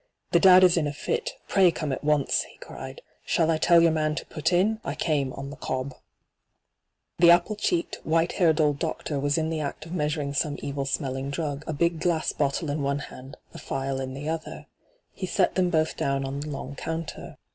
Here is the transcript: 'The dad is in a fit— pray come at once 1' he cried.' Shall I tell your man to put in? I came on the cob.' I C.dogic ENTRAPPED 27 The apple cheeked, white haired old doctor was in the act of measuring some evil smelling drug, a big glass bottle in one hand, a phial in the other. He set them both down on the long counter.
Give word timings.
'The 0.31 0.39
dad 0.39 0.63
is 0.63 0.77
in 0.77 0.87
a 0.87 0.93
fit— 0.93 1.33
pray 1.47 1.69
come 1.69 1.91
at 1.91 2.03
once 2.03 2.41
1' 2.43 2.51
he 2.53 2.57
cried.' 2.57 3.01
Shall 3.23 3.51
I 3.51 3.59
tell 3.59 3.79
your 3.79 3.91
man 3.91 4.15
to 4.15 4.25
put 4.25 4.51
in? 4.51 4.79
I 4.83 4.95
came 4.95 5.31
on 5.33 5.51
the 5.51 5.55
cob.' 5.55 5.93
I 5.93 7.21
C.dogic 7.21 7.21
ENTRAPPED 7.21 7.21
27 7.21 7.27
The 7.27 7.31
apple 7.35 7.55
cheeked, 7.55 7.99
white 8.03 8.31
haired 8.39 8.59
old 8.59 8.79
doctor 8.79 9.19
was 9.19 9.37
in 9.37 9.51
the 9.51 9.59
act 9.59 9.85
of 9.85 9.91
measuring 9.93 10.33
some 10.33 10.57
evil 10.63 10.85
smelling 10.85 11.29
drug, 11.29 11.63
a 11.67 11.73
big 11.73 11.99
glass 11.99 12.33
bottle 12.33 12.71
in 12.71 12.81
one 12.81 12.97
hand, 13.13 13.37
a 13.53 13.59
phial 13.59 14.01
in 14.01 14.15
the 14.15 14.27
other. 14.27 14.65
He 15.13 15.27
set 15.27 15.53
them 15.53 15.69
both 15.69 15.95
down 15.97 16.25
on 16.25 16.39
the 16.39 16.49
long 16.49 16.73
counter. 16.75 17.37